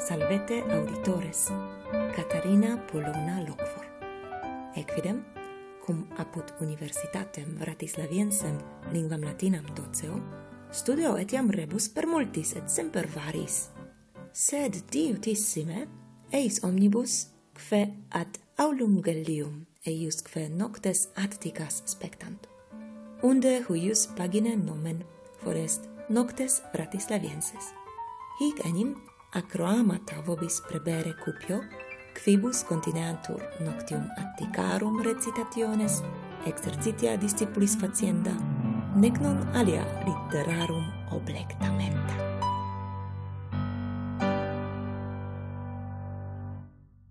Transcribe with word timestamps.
salvete 0.00 0.62
auditores, 0.62 1.48
Catarina 2.16 2.86
Polona 2.86 3.40
Locvor. 3.40 3.86
Equidem, 4.74 5.24
cum 5.84 6.06
apud 6.16 6.54
universitatem 6.60 7.56
Vratislaviensem 7.58 8.58
lingvam 8.92 9.20
latinam 9.20 9.66
doceo, 9.76 10.20
studio 10.72 11.16
etiam 11.18 11.50
rebus 11.50 11.88
per 11.88 12.06
multis 12.06 12.54
et 12.56 12.70
semper 12.70 13.08
varis. 13.12 13.68
Sed 14.32 14.80
diutissime, 14.90 15.86
eis 16.32 16.62
omnibus, 16.64 17.26
quae 17.52 17.90
ad 18.10 18.40
aulum 18.56 19.02
gellium, 19.02 19.66
eiusque 19.84 20.48
noctes 20.48 21.08
atticas 21.14 21.82
spectant. 21.86 22.48
Unde 23.22 23.60
huius 23.68 24.06
pagine 24.16 24.56
nomen 24.56 25.04
forest 25.44 25.84
noctes 26.08 26.62
Vratislavienses. 26.72 27.74
Hic 28.40 28.64
enim 28.64 28.96
acroamata 29.32 30.20
vobis 30.22 30.60
prebere 30.66 31.14
cupio, 31.14 31.62
quibus 32.22 32.64
continentur 32.64 33.40
noctium 33.60 34.08
atticarum 34.16 35.00
recitationes 35.02 36.02
exercitia 36.46 37.16
discipulis 37.16 37.76
facienda, 37.76 38.34
nec 38.96 39.20
non 39.20 39.38
alia 39.54 39.84
literarum 40.04 40.86
oblect. 41.10 41.59